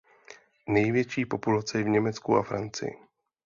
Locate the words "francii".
2.43-2.99